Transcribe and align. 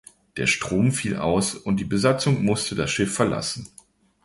Der 0.35 0.47
Strom 0.47 0.91
fiel 0.91 1.17
aus 1.17 1.53
und 1.53 1.79
die 1.79 1.85
Besatzung 1.85 2.43
musste 2.43 2.73
das 2.73 2.89
Schiff 2.89 3.13
verlassen. 3.13 3.67